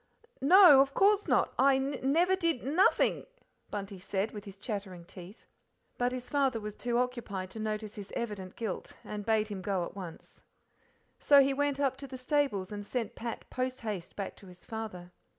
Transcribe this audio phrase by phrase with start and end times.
[0.41, 1.53] "No, of course not!
[1.59, 3.27] I n never did n n nothing,"
[3.69, 5.45] Bunty said with chattering teeth,
[5.99, 9.85] but his father was too occupied to notice his evident guilt, and bade him go
[9.85, 10.41] at once.
[11.19, 15.11] So he went up to the stables and sent Pat posthaste back to his father.